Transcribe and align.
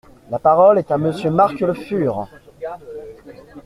La 0.31 0.39
parole 0.39 0.79
est 0.79 0.89
à 0.89 0.97
Monsieur 0.97 1.29
Marc 1.29 1.59
Le 1.59 1.75
Fur. 1.75 2.27